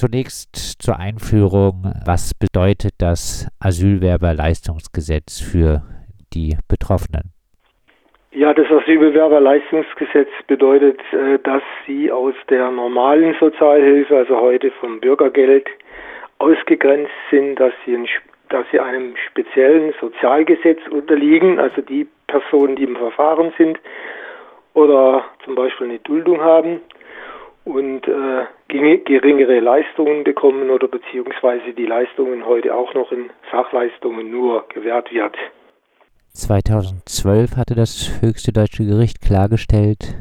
Zunächst 0.00 0.54
zur 0.80 1.00
Einführung, 1.00 1.92
was 2.06 2.32
bedeutet 2.32 2.92
das 2.98 3.48
Asylwerberleistungsgesetz 3.58 5.40
für 5.40 5.82
die 6.32 6.56
Betroffenen? 6.68 7.32
Ja, 8.30 8.54
das 8.54 8.68
Asylbewerberleistungsgesetz 8.70 10.28
bedeutet, 10.46 11.00
äh, 11.10 11.40
dass 11.42 11.64
sie 11.84 12.12
aus 12.12 12.34
der 12.48 12.70
normalen 12.70 13.34
Sozialhilfe, 13.40 14.18
also 14.18 14.40
heute 14.40 14.70
vom 14.80 15.00
Bürgergeld, 15.00 15.66
ausgegrenzt 16.38 17.10
sind, 17.32 17.56
dass 17.56 17.72
sie, 17.84 17.96
ein, 17.96 18.06
dass 18.50 18.66
sie 18.70 18.78
einem 18.78 19.16
speziellen 19.28 19.94
Sozialgesetz 20.00 20.78
unterliegen, 20.92 21.58
also 21.58 21.82
die 21.82 22.06
Personen, 22.28 22.76
die 22.76 22.84
im 22.84 22.94
Verfahren 22.94 23.52
sind 23.58 23.80
oder 24.74 25.24
zum 25.44 25.56
Beispiel 25.56 25.88
eine 25.88 25.98
Duldung 25.98 26.40
haben 26.40 26.82
und 27.68 28.08
äh, 28.08 28.46
geringere 28.68 29.60
Leistungen 29.60 30.24
bekommen 30.24 30.70
oder 30.70 30.88
beziehungsweise 30.88 31.72
die 31.76 31.84
Leistungen 31.84 32.46
heute 32.46 32.74
auch 32.74 32.94
noch 32.94 33.12
in 33.12 33.30
Sachleistungen 33.52 34.30
nur 34.30 34.66
gewährt 34.68 35.12
wird. 35.12 35.36
2012 36.32 37.56
hatte 37.56 37.74
das 37.74 38.22
höchste 38.22 38.52
deutsche 38.52 38.84
Gericht 38.84 39.20
klargestellt, 39.20 40.14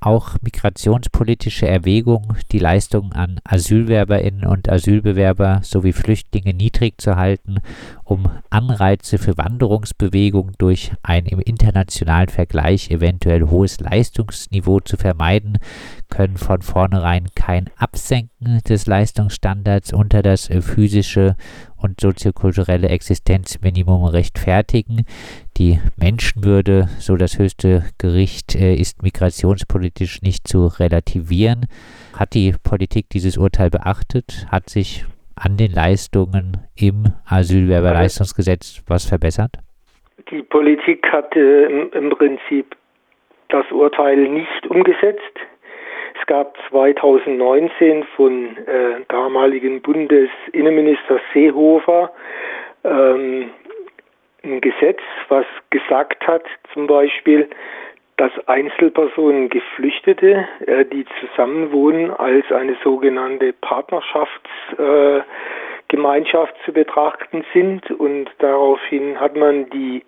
auch 0.00 0.36
migrationspolitische 0.42 1.66
Erwägungen, 1.66 2.36
die 2.52 2.58
Leistungen 2.58 3.12
an 3.12 3.40
Asylwerberinnen 3.44 4.46
und 4.46 4.70
Asylbewerber 4.70 5.60
sowie 5.62 5.92
Flüchtlinge 5.92 6.54
niedrig 6.54 7.00
zu 7.00 7.16
halten, 7.16 7.58
um 8.04 8.30
Anreize 8.50 9.18
für 9.18 9.36
Wanderungsbewegung 9.36 10.52
durch 10.58 10.92
ein 11.02 11.26
im 11.26 11.40
internationalen 11.40 12.28
Vergleich 12.28 12.90
eventuell 12.90 13.48
hohes 13.48 13.80
Leistungsniveau 13.80 14.80
zu 14.80 14.96
vermeiden, 14.96 15.58
können 16.08 16.36
von 16.36 16.62
vornherein 16.62 17.28
kein 17.34 17.70
Absenken 17.76 18.60
des 18.68 18.86
Leistungsstandards 18.86 19.92
unter 19.92 20.22
das 20.22 20.48
physische 20.60 21.36
und 21.76 22.00
soziokulturelle 22.00 22.88
Existenzminimum 22.88 24.04
rechtfertigen. 24.04 25.04
Die 25.60 25.78
Menschenwürde, 26.00 26.86
so 26.98 27.16
das 27.16 27.38
höchste 27.38 27.82
Gericht, 28.00 28.54
äh, 28.54 28.72
ist 28.72 29.02
migrationspolitisch 29.02 30.22
nicht 30.22 30.48
zu 30.48 30.68
relativieren. 30.80 31.66
Hat 32.18 32.32
die 32.32 32.54
Politik 32.64 33.10
dieses 33.12 33.36
Urteil 33.36 33.68
beachtet? 33.68 34.46
Hat 34.50 34.70
sich 34.70 35.04
an 35.36 35.58
den 35.58 35.70
Leistungen 35.70 36.56
im 36.80 37.12
Asylwerberleistungsgesetz 37.28 38.82
was 38.88 39.04
verbessert? 39.04 39.50
Die 40.30 40.40
Politik 40.40 41.06
hat 41.12 41.36
äh, 41.36 41.66
im 41.66 42.08
Prinzip 42.08 42.74
das 43.50 43.70
Urteil 43.70 44.16
nicht 44.16 44.66
umgesetzt. 44.66 45.36
Es 46.18 46.26
gab 46.26 46.56
2019 46.70 48.04
von 48.16 48.56
äh, 48.56 49.04
damaligen 49.08 49.82
Bundesinnenminister 49.82 51.20
Seehofer 51.34 52.10
ähm, 52.82 53.50
ein 54.42 54.60
Gesetz, 54.60 55.00
was 55.28 55.46
gesagt 55.70 56.26
hat, 56.26 56.42
zum 56.72 56.86
Beispiel, 56.86 57.48
dass 58.16 58.32
Einzelpersonen 58.46 59.48
Geflüchtete, 59.48 60.46
äh, 60.66 60.84
die 60.84 61.06
zusammenwohnen, 61.20 62.10
als 62.10 62.50
eine 62.52 62.76
sogenannte 62.84 63.54
Partnerschaftsgemeinschaft 63.54 66.54
äh, 66.54 66.64
zu 66.64 66.72
betrachten 66.72 67.44
sind. 67.54 67.90
Und 67.92 68.30
daraufhin 68.38 69.18
hat 69.18 69.36
man 69.36 69.70
die 69.70 70.02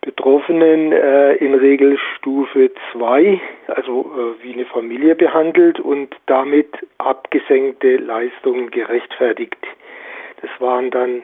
Betroffenen 0.00 0.92
äh, 0.92 1.34
in 1.34 1.54
Regelstufe 1.54 2.70
2, 2.92 3.38
also 3.66 4.00
äh, 4.00 4.42
wie 4.42 4.54
eine 4.54 4.64
Familie 4.64 5.14
behandelt 5.14 5.78
und 5.78 6.16
damit 6.24 6.70
abgesenkte 6.96 7.96
Leistungen 7.96 8.70
gerechtfertigt. 8.70 9.58
Das 10.40 10.50
waren 10.58 10.90
dann 10.90 11.22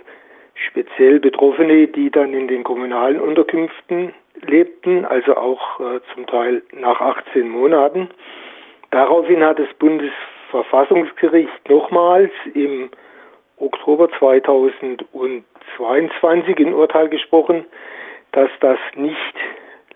speziell 0.56 1.20
Betroffene, 1.20 1.86
die 1.88 2.10
dann 2.10 2.34
in 2.34 2.48
den 2.48 2.64
kommunalen 2.64 3.20
Unterkünften 3.20 4.12
lebten, 4.42 5.04
also 5.04 5.36
auch 5.36 5.78
äh, 5.80 6.00
zum 6.14 6.26
Teil 6.26 6.62
nach 6.72 7.00
18 7.00 7.48
Monaten. 7.48 8.08
Daraufhin 8.90 9.44
hat 9.44 9.58
das 9.58 9.68
Bundesverfassungsgericht 9.78 11.68
nochmals 11.68 12.32
im 12.54 12.90
Oktober 13.58 14.08
2022 14.18 16.58
in 16.58 16.74
Urteil 16.74 17.08
gesprochen, 17.08 17.64
dass 18.32 18.50
das 18.60 18.78
nicht 18.94 19.34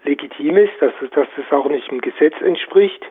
legitim 0.05 0.57
ist, 0.57 0.73
dass, 0.81 0.93
dass 1.13 1.29
das 1.37 1.53
auch 1.53 1.69
nicht 1.69 1.91
dem 1.91 2.01
Gesetz 2.01 2.41
entspricht. 2.41 3.05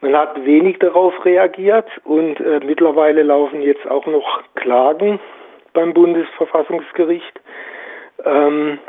Man 0.00 0.16
hat 0.16 0.44
wenig 0.44 0.78
darauf 0.78 1.24
reagiert 1.24 1.88
und 2.04 2.38
äh, 2.40 2.60
mittlerweile 2.64 3.22
laufen 3.22 3.62
jetzt 3.62 3.88
auch 3.90 4.06
noch 4.06 4.44
Klagen 4.54 5.18
beim 5.78 5.94
Bundesverfassungsgericht. 5.94 7.40
Ähm, 8.24 8.80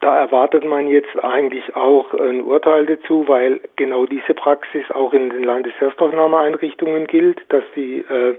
da 0.00 0.18
erwartet 0.18 0.64
man 0.64 0.88
jetzt 0.88 1.16
eigentlich 1.22 1.76
auch 1.76 2.12
ein 2.14 2.40
Urteil 2.42 2.84
dazu, 2.86 3.28
weil 3.28 3.60
genau 3.76 4.04
diese 4.04 4.34
Praxis 4.34 4.90
auch 4.90 5.12
in 5.12 5.30
den 5.30 5.44
Landeserstaufnahmeeinrichtungen 5.44 7.06
gilt, 7.06 7.40
dass 7.50 7.62
sie 7.76 7.98
äh, 7.98 8.34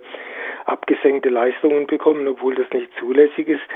abgesenkte 0.66 1.30
Leistungen 1.30 1.88
bekommen, 1.88 2.28
obwohl 2.28 2.56
das 2.56 2.70
nicht 2.74 2.90
zulässig 3.00 3.48
ist. 3.48 3.70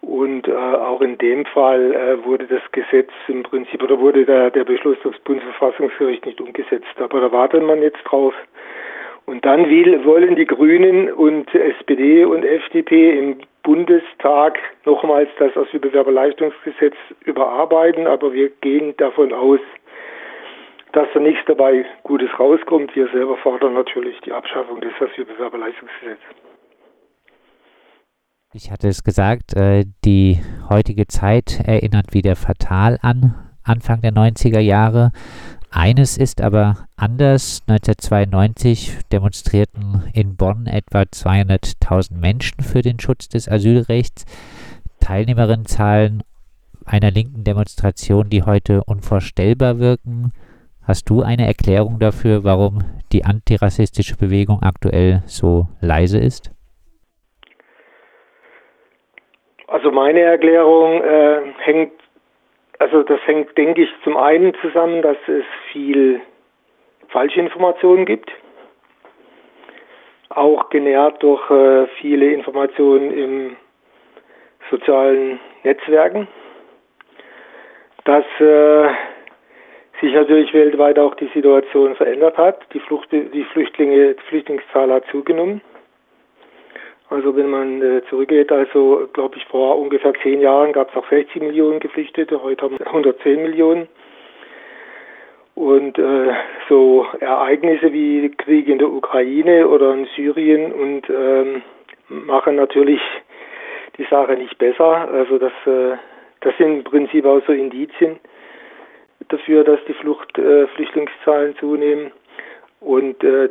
Und 0.00 0.48
äh, 0.48 0.52
auch 0.52 1.00
in 1.00 1.16
dem 1.18 1.46
Fall 1.46 1.94
äh, 1.94 2.24
wurde 2.24 2.48
das 2.48 2.62
Gesetz 2.72 3.12
im 3.28 3.44
Prinzip 3.44 3.80
oder 3.80 4.00
wurde 4.00 4.24
der, 4.24 4.50
der 4.50 4.64
Beschluss 4.64 4.98
des 5.04 5.16
Bundesverfassungsgerichts 5.20 6.26
nicht 6.26 6.40
umgesetzt. 6.40 6.98
Aber 6.98 7.20
da 7.20 7.30
wartet 7.30 7.62
man 7.62 7.80
jetzt 7.80 8.02
drauf. 8.02 8.34
Und 9.26 9.44
dann 9.44 9.68
will, 9.70 10.04
wollen 10.04 10.36
die 10.36 10.44
Grünen 10.44 11.10
und 11.10 11.52
SPD 11.54 12.24
und 12.24 12.44
FDP 12.44 13.18
im 13.18 13.38
Bundestag 13.62 14.58
nochmals 14.84 15.30
das 15.38 15.56
Asylbewerberleistungsgesetz 15.56 16.94
überarbeiten. 17.24 18.06
Aber 18.06 18.32
wir 18.34 18.50
gehen 18.60 18.94
davon 18.98 19.32
aus, 19.32 19.60
dass 20.92 21.08
da 21.14 21.20
nichts 21.20 21.42
dabei 21.46 21.86
Gutes 22.02 22.28
rauskommt. 22.38 22.94
Wir 22.94 23.08
selber 23.08 23.36
fordern 23.38 23.74
natürlich 23.74 24.20
die 24.20 24.32
Abschaffung 24.32 24.80
des 24.80 24.92
Asylbewerberleistungsgesetzes. 25.00 26.34
Ich 28.52 28.70
hatte 28.70 28.86
es 28.86 29.02
gesagt, 29.02 29.56
äh, 29.56 29.84
die 30.04 30.38
heutige 30.70 31.08
Zeit 31.08 31.60
erinnert 31.66 32.14
wieder 32.14 32.36
fatal 32.36 32.98
an 33.02 33.34
Anfang 33.64 34.00
der 34.02 34.12
90er 34.12 34.60
Jahre. 34.60 35.10
Eines 35.76 36.18
ist 36.18 36.40
aber 36.40 36.86
anders. 36.96 37.62
1992 37.66 38.96
demonstrierten 39.10 40.04
in 40.14 40.36
Bonn 40.36 40.68
etwa 40.68 41.00
200.000 41.00 42.16
Menschen 42.16 42.62
für 42.62 42.80
den 42.80 43.00
Schutz 43.00 43.28
des 43.28 43.48
Asylrechts. 43.48 44.24
Teilnehmerinnenzahlen 45.00 46.22
einer 46.86 47.10
linken 47.10 47.42
Demonstration, 47.42 48.30
die 48.30 48.44
heute 48.44 48.84
unvorstellbar 48.84 49.80
wirken. 49.80 50.32
Hast 50.84 51.10
du 51.10 51.22
eine 51.22 51.44
Erklärung 51.44 51.98
dafür, 51.98 52.44
warum 52.44 52.84
die 53.10 53.24
antirassistische 53.24 54.16
Bewegung 54.16 54.62
aktuell 54.62 55.24
so 55.26 55.66
leise 55.80 56.18
ist? 56.18 56.52
Also 59.66 59.90
meine 59.90 60.20
Erklärung 60.20 61.02
äh, 61.02 61.52
hängt, 61.64 62.03
also 62.78 63.02
das 63.02 63.20
hängt, 63.26 63.56
denke 63.56 63.82
ich, 63.82 63.90
zum 64.02 64.16
einen 64.16 64.54
zusammen, 64.60 65.02
dass 65.02 65.16
es 65.26 65.44
viel 65.72 66.20
Falschinformationen 67.08 68.06
gibt, 68.06 68.30
auch 70.30 70.68
genährt 70.70 71.22
durch 71.22 71.50
äh, 71.50 71.86
viele 72.00 72.32
Informationen 72.32 73.12
im 73.12 73.56
sozialen 74.70 75.38
Netzwerken, 75.62 76.26
dass 78.04 78.24
äh, 78.40 78.88
sich 80.00 80.12
natürlich 80.12 80.52
weltweit 80.52 80.98
auch 80.98 81.14
die 81.14 81.30
Situation 81.32 81.94
verändert 81.94 82.36
hat. 82.36 82.60
Die, 82.72 82.80
Flucht, 82.80 83.10
die 83.12 83.44
Flüchtlinge, 83.52 84.14
die 84.14 84.22
Flüchtlingszahl 84.28 84.92
hat 84.92 85.04
zugenommen. 85.10 85.60
Also 87.14 87.36
wenn 87.36 87.48
man 87.48 87.80
äh, 87.80 88.02
zurückgeht, 88.10 88.50
also 88.50 89.08
glaube 89.12 89.36
ich 89.36 89.44
vor 89.44 89.78
ungefähr 89.78 90.12
zehn 90.24 90.40
Jahren 90.40 90.72
gab 90.72 90.88
es 90.88 90.96
noch 90.96 91.08
60 91.08 91.42
Millionen 91.42 91.78
Geflüchtete, 91.78 92.42
heute 92.42 92.64
haben 92.64 92.76
wir 92.76 92.88
110 92.88 93.40
Millionen. 93.40 93.86
Und 95.54 95.96
äh, 95.96 96.32
so 96.68 97.06
Ereignisse 97.20 97.92
wie 97.92 98.28
Krieg 98.30 98.66
in 98.66 98.78
der 98.78 98.90
Ukraine 98.90 99.68
oder 99.68 99.94
in 99.94 100.06
Syrien 100.16 100.72
und 100.72 101.08
ähm, 101.08 101.62
machen 102.08 102.56
natürlich 102.56 103.00
die 103.96 104.06
Sache 104.10 104.32
nicht 104.32 104.58
besser. 104.58 105.08
Also 105.08 105.38
das, 105.38 105.52
äh, 105.66 105.96
das 106.40 106.56
sind 106.58 106.78
im 106.78 106.82
Prinzip 106.84 107.24
auch 107.26 107.40
so 107.46 107.52
Indizien 107.52 108.18
dafür, 109.28 109.62
dass 109.62 109.78
die 109.86 109.94
Flucht, 109.94 110.36
äh, 110.36 110.66
Flüchtlingszahlen 110.66 111.56
zunehmen. 111.58 112.10
Und 112.80 113.22
äh, 113.22 113.50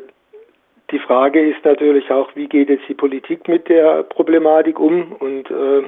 die 0.93 0.99
Frage 0.99 1.41
ist 1.41 1.65
natürlich 1.65 2.09
auch, 2.11 2.29
wie 2.35 2.47
geht 2.47 2.69
jetzt 2.69 2.87
die 2.87 2.93
Politik 2.93 3.47
mit 3.47 3.67
der 3.67 4.03
Problematik 4.03 4.79
um? 4.79 5.13
Und 5.13 5.49
äh, 5.49 5.83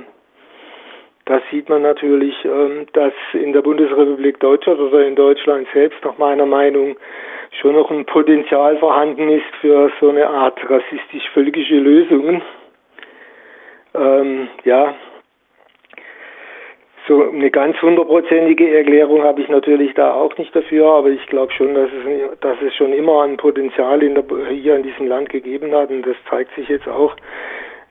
da 1.25 1.41
sieht 1.51 1.69
man 1.69 1.83
natürlich, 1.83 2.33
äh, 2.43 2.85
dass 2.93 3.13
in 3.33 3.53
der 3.53 3.61
Bundesrepublik 3.61 4.39
Deutschland 4.39 4.79
oder 4.79 5.05
in 5.05 5.15
Deutschland 5.15 5.67
selbst 5.73 6.03
nach 6.03 6.17
meiner 6.17 6.47
Meinung 6.47 6.97
schon 7.61 7.73
noch 7.73 7.91
ein 7.91 8.05
Potenzial 8.05 8.77
vorhanden 8.77 9.29
ist 9.29 9.45
für 9.61 9.91
so 10.01 10.09
eine 10.09 10.27
Art 10.27 10.59
rassistisch-völkische 10.67 11.75
Lösungen. 11.75 12.41
Ähm, 13.93 14.47
ja, 14.63 14.95
so 17.07 17.29
eine 17.29 17.51
ganz 17.51 17.79
hundertprozentige 17.81 18.77
Erklärung 18.77 19.23
habe 19.23 19.41
ich 19.41 19.49
natürlich 19.49 19.93
da 19.93 20.13
auch 20.13 20.35
nicht 20.37 20.55
dafür, 20.55 20.87
aber 20.87 21.09
ich 21.09 21.25
glaube 21.27 21.51
schon, 21.53 21.73
dass 21.75 21.89
es, 21.91 22.39
dass 22.39 22.57
es 22.61 22.73
schon 22.75 22.93
immer 22.93 23.23
ein 23.23 23.37
Potenzial 23.37 24.01
in 24.01 24.15
der, 24.15 24.23
hier 24.49 24.75
in 24.75 24.83
diesem 24.83 25.07
Land 25.07 25.29
gegeben 25.29 25.73
hat 25.73 25.89
und 25.89 26.03
das 26.03 26.15
zeigt 26.29 26.53
sich 26.55 26.67
jetzt 26.67 26.87
auch, 26.87 27.15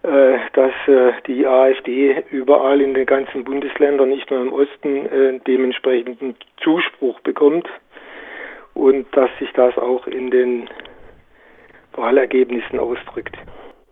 äh, 0.03 0.39
dass 0.53 0.73
äh, 0.87 1.13
die 1.27 1.47
AfD 1.47 2.25
überall 2.31 2.81
in 2.81 2.95
den 2.95 3.07
ganzen 3.07 3.45
Bundesländern, 3.45 4.09
nicht 4.09 4.31
nur 4.31 4.43
im 4.43 4.53
Osten, 4.53 5.07
äh, 5.07 5.39
dementsprechenden 5.47 6.35
Zuspruch 6.63 7.21
bekommt 7.21 7.69
und 8.75 9.07
dass 9.17 9.31
sich 9.39 9.51
das 9.53 9.79
auch 9.79 10.07
in 10.07 10.31
den 10.31 10.69
Wahlergebnissen 11.93 12.81
ausdrückt. 12.81 13.37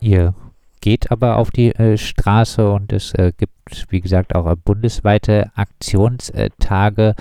Ihr 0.01 0.35
geht 0.82 1.11
aber 1.11 1.38
auf 1.38 1.50
die 1.50 1.70
äh, 1.70 1.96
Straße 1.96 2.70
und 2.70 2.93
es 2.93 3.14
äh, 3.14 3.32
gibt, 3.38 3.90
wie 3.90 4.00
gesagt, 4.00 4.34
auch 4.34 4.52
bundesweite 4.62 5.46
Aktionstage. 5.56 7.14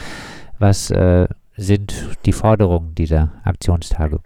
Was 0.59 0.91
äh, 0.91 1.27
sind 1.55 1.93
die 2.25 2.33
Forderungen 2.33 2.93
dieser 2.97 3.31
Aktionstage? 3.45 4.19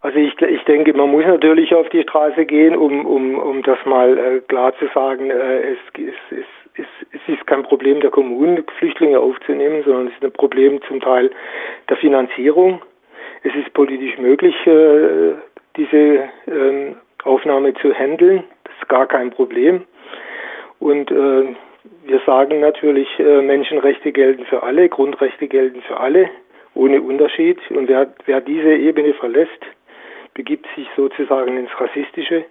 Also 0.00 0.18
ich, 0.18 0.40
ich 0.40 0.64
denke, 0.64 0.94
man 0.94 1.10
muss 1.10 1.26
natürlich 1.26 1.74
auf 1.74 1.88
die 1.90 2.02
Straße 2.02 2.46
gehen, 2.46 2.74
um, 2.74 3.04
um, 3.04 3.38
um 3.38 3.62
das 3.62 3.78
mal 3.84 4.16
äh, 4.16 4.40
klar 4.48 4.72
zu 4.78 4.86
sagen. 4.94 5.30
Äh, 5.30 5.72
es, 5.72 5.78
es, 5.98 6.38
es, 6.38 6.46
es, 6.76 6.86
es 7.12 7.34
ist 7.34 7.46
kein 7.46 7.62
Problem 7.64 8.00
der 8.00 8.10
Kommunen, 8.10 8.64
Flüchtlinge 8.78 9.20
aufzunehmen, 9.20 9.82
sondern 9.84 10.06
es 10.06 10.14
ist 10.14 10.24
ein 10.24 10.32
Problem 10.32 10.80
zum 10.88 11.00
Teil 11.00 11.30
der 11.90 11.98
Finanzierung. 11.98 12.80
Es 13.42 13.54
ist 13.54 13.72
politisch 13.74 14.16
möglich, 14.18 14.54
äh, 14.66 15.34
diese 15.76 16.28
ähm, 16.46 16.96
Aufnahme 17.24 17.74
zu 17.74 17.92
handeln. 17.92 18.44
Gar 18.90 19.06
kein 19.06 19.30
Problem. 19.30 19.84
Und 20.80 21.12
äh, 21.12 21.54
wir 22.04 22.20
sagen 22.26 22.58
natürlich, 22.58 23.08
äh, 23.20 23.40
Menschenrechte 23.40 24.10
gelten 24.10 24.44
für 24.46 24.64
alle, 24.64 24.88
Grundrechte 24.88 25.46
gelten 25.46 25.80
für 25.82 26.00
alle, 26.00 26.28
ohne 26.74 27.00
Unterschied. 27.00 27.58
Und 27.70 27.88
wer, 27.88 28.12
wer 28.26 28.40
diese 28.40 28.74
Ebene 28.74 29.14
verlässt, 29.14 29.62
begibt 30.34 30.66
sich 30.74 30.88
sozusagen 30.96 31.56
ins 31.56 31.70
Rassistische. 31.80 32.44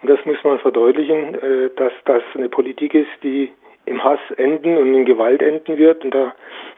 Und 0.00 0.08
das 0.08 0.24
muss 0.24 0.36
man 0.44 0.60
verdeutlichen, 0.60 1.34
äh, 1.34 1.70
dass 1.74 1.92
das 2.04 2.22
eine 2.34 2.48
Politik 2.48 2.94
ist, 2.94 3.10
die 3.24 3.50
im 3.84 4.04
Hass 4.04 4.20
enden 4.36 4.78
und 4.78 4.94
in 4.94 5.04
Gewalt 5.04 5.42
enden 5.42 5.78
wird. 5.78 6.04
Und 6.04 6.14
da 6.14 6.32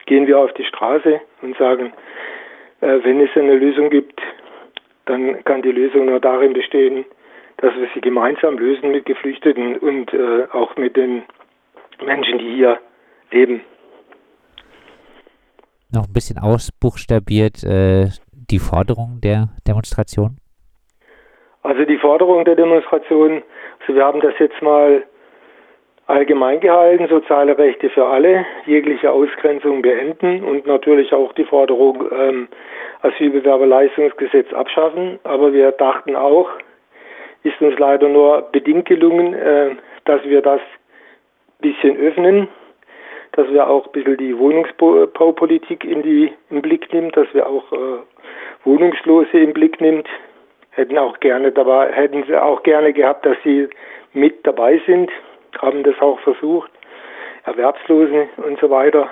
gehen 0.07 0.25
wir 0.25 0.39
auf 0.39 0.51
die 0.53 0.65
Straße 0.65 1.21
und 1.43 1.55
sagen, 1.57 1.93
äh, 2.81 2.97
wenn 3.03 3.21
es 3.21 3.29
eine 3.35 3.55
Lösung 3.55 3.91
gibt, 3.91 4.19
dann 5.05 5.43
kann 5.43 5.61
die 5.61 5.71
Lösung 5.71 6.07
nur 6.07 6.19
darin 6.19 6.53
bestehen, 6.53 7.05
dass 7.57 7.75
wir 7.75 7.87
sie 7.93 8.01
gemeinsam 8.01 8.57
lösen 8.57 8.91
mit 8.91 9.05
Geflüchteten 9.05 9.77
und 9.77 10.13
äh, 10.13 10.47
auch 10.51 10.75
mit 10.77 10.95
den 10.95 11.23
Menschen, 12.05 12.39
die 12.39 12.55
hier 12.55 12.79
leben. 13.31 13.61
Noch 15.93 16.07
ein 16.07 16.13
bisschen 16.13 16.37
ausbuchstabiert 16.37 17.63
äh, 17.63 18.09
die 18.31 18.59
Forderung 18.59 19.19
der 19.21 19.49
Demonstration? 19.67 20.37
Also 21.63 21.83
die 21.85 21.97
Forderung 21.97 22.45
der 22.45 22.55
Demonstration, 22.55 23.41
also 23.79 23.95
wir 23.95 24.05
haben 24.05 24.21
das 24.21 24.33
jetzt 24.39 24.61
mal 24.61 25.03
allgemein 26.07 26.59
gehalten, 26.59 27.07
soziale 27.07 27.57
Rechte 27.57 27.89
für 27.89 28.05
alle, 28.05 28.45
jegliche 28.65 29.11
Ausgrenzung 29.11 29.81
beenden 29.81 30.43
und 30.43 30.67
natürlich 30.67 31.11
auch 31.13 31.33
die 31.33 31.45
Forderung 31.45 32.03
ähm, 32.11 32.47
Asylbewerberleistungsgesetz 33.01 34.53
abschaffen. 34.53 35.19
Aber 35.23 35.53
wir 35.53 35.71
dachten 35.71 36.15
auch, 36.15 36.49
ist 37.45 37.61
uns 37.61 37.77
leider 37.77 38.09
nur 38.09 38.41
bedingt 38.51 38.85
gelungen, 38.85 39.33
äh, 39.35 39.75
dass 40.05 40.23
wir 40.25 40.41
das 40.41 40.59
ein 40.59 41.61
bisschen 41.61 41.97
öffnen, 41.97 42.47
dass 43.33 43.47
wir 43.51 43.69
auch 43.69 43.85
ein 43.85 43.91
bisschen 43.91 44.17
die 44.17 44.37
Wohnungsbaupolitik 44.37 45.83
in 45.83 46.01
die, 46.01 46.33
im 46.49 46.61
Blick 46.61 46.91
nehmen, 46.91 47.11
dass 47.11 47.27
wir 47.33 47.47
auch 47.47 47.71
äh, 47.71 47.99
Wohnungslose 48.63 49.37
im 49.37 49.53
Blick 49.53 49.79
nimmt. 49.79 50.07
Hätten 50.71 50.97
auch 50.97 51.19
gerne 51.19 51.51
dabei, 51.51 51.91
hätten 51.91 52.23
sie 52.27 52.35
auch 52.35 52.63
gerne 52.63 52.91
gehabt, 52.91 53.25
dass 53.25 53.37
sie 53.43 53.69
mit 54.13 54.45
dabei 54.45 54.81
sind, 54.85 55.11
haben 55.59 55.83
das 55.83 55.95
auch 56.01 56.19
versucht. 56.21 56.71
Erwerbslose 57.45 58.27
und 58.37 58.59
so 58.59 58.71
weiter, 58.71 59.11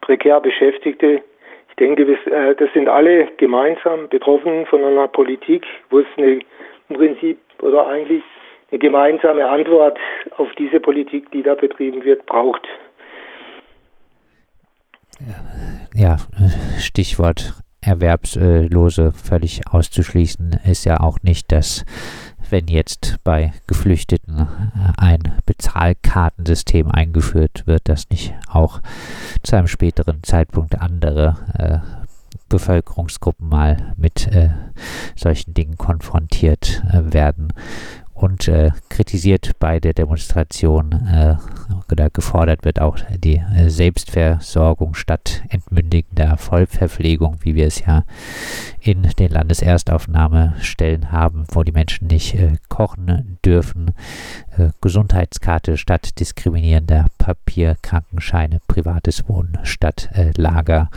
prekär 0.00 0.40
Beschäftigte. 0.40 1.20
Ich 1.68 1.76
denke, 1.76 2.02
äh, 2.02 2.54
das 2.54 2.72
sind 2.72 2.88
alle 2.88 3.28
gemeinsam 3.36 4.08
betroffen 4.08 4.64
von 4.66 4.82
einer 4.82 5.06
Politik, 5.06 5.66
wo 5.90 5.98
es 5.98 6.06
eine, 6.16 6.40
im 6.88 6.96
Prinzip 6.96 7.38
oder 7.68 7.86
eigentlich 7.86 8.22
eine 8.70 8.78
gemeinsame 8.78 9.48
Antwort 9.48 9.98
auf 10.36 10.48
diese 10.58 10.80
Politik, 10.80 11.30
die 11.32 11.42
da 11.42 11.54
betrieben 11.54 12.04
wird, 12.04 12.26
braucht. 12.26 12.66
Ja, 15.94 16.16
Stichwort 16.78 17.54
Erwerbslose 17.80 19.12
völlig 19.12 19.62
auszuschließen 19.70 20.60
ist 20.68 20.84
ja 20.84 21.00
auch 21.00 21.18
nicht, 21.22 21.52
dass 21.52 21.84
wenn 22.50 22.66
jetzt 22.66 23.16
bei 23.24 23.52
Geflüchteten 23.66 24.48
ein 24.96 25.22
Bezahlkartensystem 25.46 26.90
eingeführt 26.90 27.66
wird, 27.66 27.88
dass 27.88 28.10
nicht 28.10 28.34
auch 28.50 28.80
zu 29.42 29.56
einem 29.56 29.66
späteren 29.68 30.22
Zeitpunkt 30.22 30.80
andere 30.80 31.36
äh, 31.58 31.97
Bevölkerungsgruppen 32.48 33.48
mal 33.48 33.94
mit 33.96 34.26
äh, 34.28 34.50
solchen 35.16 35.54
Dingen 35.54 35.76
konfrontiert 35.76 36.82
äh, 36.92 37.12
werden 37.12 37.52
und 38.18 38.48
äh, 38.48 38.72
kritisiert 38.88 39.52
bei 39.60 39.78
der 39.78 39.92
Demonstration 39.92 40.92
äh, 40.92 41.36
oder 41.90 42.10
gefordert 42.10 42.64
wird 42.64 42.80
auch 42.80 42.98
die 43.16 43.36
äh, 43.36 43.70
Selbstversorgung 43.70 44.94
statt 44.94 45.42
entmündigender 45.50 46.36
Vollverpflegung, 46.36 47.36
wie 47.42 47.54
wir 47.54 47.66
es 47.66 47.84
ja 47.84 48.04
in 48.80 49.02
den 49.02 49.30
Landeserstaufnahmestellen 49.30 51.12
haben, 51.12 51.44
wo 51.52 51.62
die 51.62 51.72
Menschen 51.72 52.08
nicht 52.08 52.34
äh, 52.34 52.56
kochen 52.68 53.38
dürfen, 53.44 53.92
äh, 54.56 54.70
Gesundheitskarte 54.80 55.76
statt 55.76 56.18
diskriminierender 56.18 57.06
Papierkrankenscheine, 57.18 58.60
privates 58.66 59.28
Wohnen 59.28 59.58
statt 59.62 60.08
äh, 60.12 60.32
Lager 60.36 60.90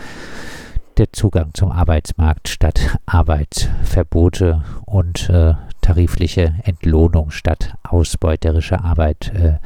der 0.97 1.11
Zugang 1.13 1.53
zum 1.53 1.71
Arbeitsmarkt 1.71 2.47
statt 2.47 2.97
Arbeitsverbote 3.05 4.63
und 4.85 5.29
äh, 5.29 5.53
tarifliche 5.81 6.55
Entlohnung 6.63 7.31
statt 7.31 7.75
ausbeuterische 7.83 8.83
Arbeit 8.83 9.31
äh, 9.33 9.57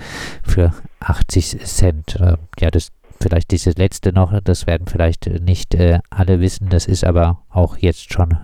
für 0.44 0.72
80 1.00 1.60
Cent. 1.66 2.16
Äh, 2.20 2.38
ja, 2.60 2.72
das 2.72 2.92
vielleicht 3.20 3.52
dieses 3.52 3.78
letzte 3.78 4.14
noch, 4.14 4.40
das 4.42 4.68
werden 4.68 4.88
vielleicht 4.88 5.28
nicht 5.42 5.76
äh, 5.76 6.00
alle 6.10 6.40
wissen, 6.40 6.70
das 6.70 6.86
ist 6.88 7.04
aber 7.04 7.40
auch 7.50 7.78
jetzt 7.78 8.12
schon 8.14 8.38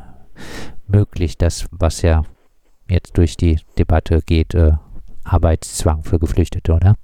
möglich, 0.88 1.38
das, 1.38 1.68
was 1.72 2.02
ja 2.02 2.24
jetzt 2.90 3.18
durch 3.18 3.38
die 3.38 3.60
Debatte 3.78 4.22
geht, 4.26 4.54
äh, 4.54 4.74
Arbeitszwang 5.24 6.04
für 6.04 6.20
Geflüchtete, 6.20 6.74
oder? 6.74 6.96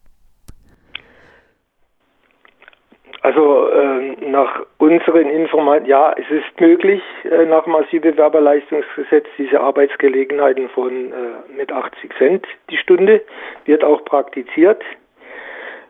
Also 3.22 3.70
äh, 3.70 3.97
nach 4.22 4.66
unseren 4.78 5.30
Informationen, 5.30 5.86
ja, 5.86 6.14
es 6.18 6.30
ist 6.30 6.60
möglich, 6.60 7.02
äh, 7.24 7.46
nach 7.46 7.64
dem 7.64 7.76
Asylbewerberleistungsgesetz 7.76 9.26
diese 9.38 9.60
Arbeitsgelegenheiten 9.60 10.70
von 10.70 11.12
äh, 11.12 11.56
mit 11.56 11.72
80 11.72 12.14
Cent 12.18 12.46
die 12.70 12.78
Stunde, 12.78 13.22
wird 13.66 13.84
auch 13.84 14.04
praktiziert. 14.06 14.82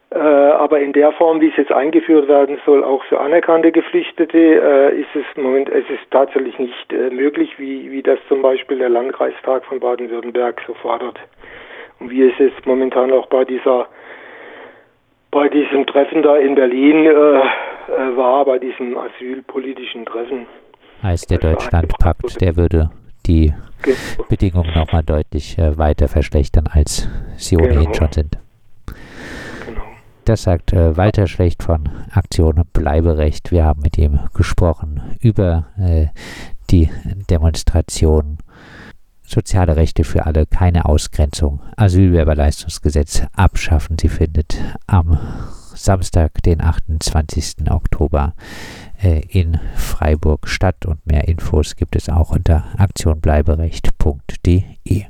Äh, 0.10 0.18
aber 0.18 0.80
in 0.80 0.94
der 0.94 1.12
Form, 1.14 1.42
wie 1.42 1.50
es 1.50 1.58
jetzt 1.58 1.72
eingeführt 1.72 2.28
werden 2.28 2.60
soll, 2.66 2.84
auch 2.84 3.04
für 3.06 3.20
anerkannte 3.20 3.72
Geflüchtete, 3.72 4.38
ist 4.38 5.16
es 5.16 5.42
Moment, 5.42 5.70
es 5.70 5.90
ist 5.90 6.10
tatsächlich 6.12 6.58
nicht 6.60 6.92
möglich, 7.12 7.60
wie, 7.60 7.92
wie 7.92 8.02
das 8.02 8.20
zum 8.30 8.42
Beispiel 8.42 8.78
der 8.78 8.90
Landkreistag 8.90 9.66
von 9.66 9.80
Baden-Württemberg 9.80 10.62
so 10.66 10.74
fordert. 10.76 11.20
Und 12.00 12.10
wie 12.10 12.24
es 12.24 12.38
jetzt 12.38 12.66
momentan 12.66 13.12
auch 13.12 13.26
bei 13.28 13.44
dieser 13.44 13.88
bei 15.32 15.50
diesem 15.50 15.86
Treffen 15.86 16.24
da 16.24 16.38
in 16.38 16.56
Berlin 16.56 17.06
äh, 17.06 17.42
war, 18.38 18.46
bei 18.46 18.60
diesem 18.60 18.96
asylpolitischen 18.98 20.06
Treffen. 20.06 20.46
Heißt 21.02 21.30
der 21.30 21.40
Deutschlandpakt, 21.40 22.40
der 22.42 22.56
würde 22.56 22.90
die 23.26 23.54
genau. 23.82 23.98
Bedingungen 24.30 24.74
nochmal 24.74 25.04
deutlich 25.04 25.58
äh, 25.58 25.78
weiter 25.78 26.08
verschlechtern, 26.08 26.68
als 26.68 27.08
sie 27.38 27.58
ohnehin 27.58 27.86
genau. 27.86 27.94
schon 27.94 28.12
sind. 28.12 28.38
Genau. 29.66 29.82
Das 30.26 30.44
sagt 30.44 30.74
äh, 30.74 30.98
Walter 30.98 31.28
Schlecht 31.28 31.64
von 31.64 31.90
Aktion 32.12 32.64
Bleiberecht. 32.74 33.52
Wir 33.52 33.66
haben 33.66 33.82
mit 33.82 33.98
ihm 33.98 34.20
gesprochen 34.34 35.02
über 35.22 35.68
äh, 35.80 36.08
die 36.70 36.90
Demonstration 37.30 38.38
Soziale 39.30 39.76
Rechte 39.76 40.06
für 40.06 40.26
alle, 40.26 40.46
keine 40.46 40.86
Ausgrenzung. 40.86 41.60
Asylwerberleistungsgesetz 41.76 43.24
abschaffen. 43.36 43.98
Sie 44.00 44.08
findet 44.08 44.58
am 44.88 45.20
Samstag, 45.84 46.42
den 46.44 46.62
28. 46.62 47.70
Oktober 47.70 48.34
äh, 49.02 49.22
in 49.30 49.60
Freiburg 49.76 50.48
statt. 50.48 50.86
Und 50.86 51.06
mehr 51.06 51.28
Infos 51.28 51.76
gibt 51.76 51.96
es 51.96 52.10
auch 52.10 52.32
unter 52.32 52.66
aktionbleiberecht.de. 52.78 55.04